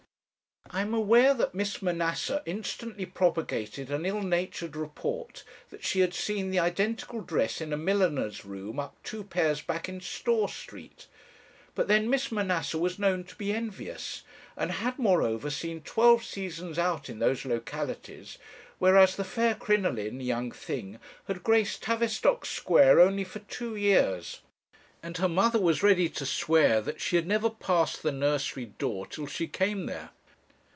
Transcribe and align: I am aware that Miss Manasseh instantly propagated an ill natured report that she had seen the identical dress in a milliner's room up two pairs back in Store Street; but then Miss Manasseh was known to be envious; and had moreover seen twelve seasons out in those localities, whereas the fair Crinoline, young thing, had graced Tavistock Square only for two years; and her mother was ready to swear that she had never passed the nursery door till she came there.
I 0.73 0.79
am 0.79 0.93
aware 0.93 1.33
that 1.33 1.53
Miss 1.53 1.81
Manasseh 1.81 2.41
instantly 2.45 3.05
propagated 3.05 3.91
an 3.91 4.05
ill 4.05 4.21
natured 4.21 4.77
report 4.77 5.43
that 5.69 5.83
she 5.83 5.99
had 5.99 6.13
seen 6.13 6.49
the 6.49 6.59
identical 6.59 7.19
dress 7.19 7.59
in 7.59 7.73
a 7.73 7.77
milliner's 7.77 8.45
room 8.45 8.79
up 8.79 8.95
two 9.03 9.25
pairs 9.25 9.61
back 9.61 9.89
in 9.89 9.99
Store 9.99 10.47
Street; 10.47 11.07
but 11.75 11.89
then 11.89 12.09
Miss 12.09 12.31
Manasseh 12.31 12.77
was 12.77 12.97
known 12.99 13.25
to 13.25 13.35
be 13.35 13.51
envious; 13.51 14.21
and 14.55 14.71
had 14.71 14.97
moreover 14.97 15.49
seen 15.49 15.81
twelve 15.81 16.23
seasons 16.23 16.79
out 16.79 17.09
in 17.09 17.19
those 17.19 17.43
localities, 17.43 18.37
whereas 18.79 19.17
the 19.17 19.25
fair 19.25 19.55
Crinoline, 19.55 20.21
young 20.21 20.51
thing, 20.53 21.01
had 21.27 21.43
graced 21.43 21.83
Tavistock 21.83 22.45
Square 22.45 23.01
only 23.01 23.25
for 23.25 23.39
two 23.39 23.75
years; 23.75 24.39
and 25.03 25.17
her 25.17 25.27
mother 25.27 25.59
was 25.59 25.83
ready 25.83 26.07
to 26.09 26.25
swear 26.25 26.79
that 26.79 27.01
she 27.01 27.17
had 27.17 27.27
never 27.27 27.49
passed 27.49 28.03
the 28.03 28.11
nursery 28.13 28.67
door 28.77 29.05
till 29.05 29.27
she 29.27 29.47
came 29.47 29.85
there. 29.85 30.11